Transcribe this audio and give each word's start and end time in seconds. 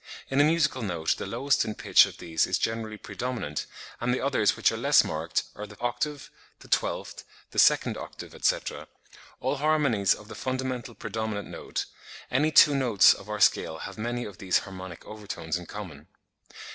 In 0.31 0.41
a 0.41 0.43
musical 0.43 0.81
note 0.81 1.13
the 1.19 1.27
lowest 1.27 1.63
in 1.63 1.75
pitch 1.75 2.07
of 2.07 2.17
these 2.17 2.47
is 2.47 2.57
generally 2.57 2.97
predominant, 2.97 3.67
and 3.99 4.11
the 4.11 4.19
others 4.19 4.57
which 4.57 4.71
are 4.71 4.75
less 4.77 5.03
marked 5.03 5.43
are 5.55 5.67
the 5.67 5.79
octave, 5.79 6.31
the 6.61 6.67
twelfth, 6.67 7.23
the 7.51 7.59
second 7.59 7.97
octave, 7.97 8.33
etc., 8.33 8.87
all 9.41 9.57
harmonies 9.57 10.15
of 10.15 10.27
the 10.27 10.33
fundamental 10.33 10.95
predominant 10.95 11.49
note; 11.49 11.85
any 12.31 12.49
two 12.49 12.73
notes 12.73 13.13
of 13.13 13.29
our 13.29 13.39
scale 13.39 13.77
have 13.85 13.99
many 13.99 14.25
of 14.25 14.39
these 14.39 14.57
harmonic 14.65 15.05
over 15.05 15.27
tones 15.27 15.55
in 15.55 15.67
common. 15.67 16.07